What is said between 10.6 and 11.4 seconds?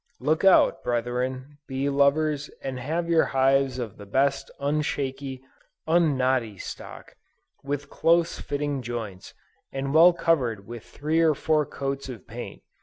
with three or